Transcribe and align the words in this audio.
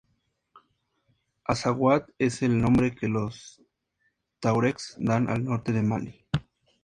Azawad 1.45 2.07
es 2.17 2.41
el 2.41 2.59
nombre 2.59 2.95
que 2.95 3.07
los 3.07 3.61
tuaregs 4.39 4.95
dan 4.99 5.29
al 5.29 5.43
norte 5.43 5.73
de 5.73 5.83
Malí. 5.83 6.25